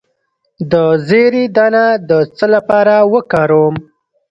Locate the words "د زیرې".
0.71-1.43